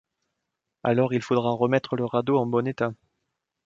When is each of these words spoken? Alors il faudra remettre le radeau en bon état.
Alors 0.83 1.13
il 1.13 1.21
faudra 1.21 1.51
remettre 1.51 1.95
le 1.95 2.05
radeau 2.05 2.39
en 2.39 2.47
bon 2.47 2.65
état. 2.67 2.91